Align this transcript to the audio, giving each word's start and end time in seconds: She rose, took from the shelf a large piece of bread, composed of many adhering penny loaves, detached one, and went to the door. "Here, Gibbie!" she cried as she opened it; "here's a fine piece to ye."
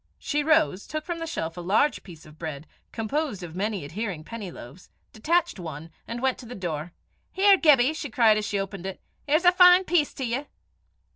She 0.17 0.43
rose, 0.43 0.87
took 0.87 1.05
from 1.05 1.19
the 1.19 1.27
shelf 1.27 1.57
a 1.57 1.61
large 1.61 2.01
piece 2.01 2.25
of 2.25 2.39
bread, 2.39 2.65
composed 2.91 3.43
of 3.43 3.55
many 3.55 3.85
adhering 3.85 4.23
penny 4.23 4.49
loaves, 4.49 4.89
detached 5.13 5.59
one, 5.59 5.91
and 6.07 6.23
went 6.23 6.39
to 6.39 6.47
the 6.47 6.55
door. 6.55 6.91
"Here, 7.31 7.55
Gibbie!" 7.55 7.93
she 7.93 8.09
cried 8.09 8.35
as 8.39 8.45
she 8.47 8.57
opened 8.59 8.87
it; 8.87 8.99
"here's 9.27 9.45
a 9.45 9.51
fine 9.51 9.83
piece 9.83 10.11
to 10.15 10.25
ye." 10.25 10.47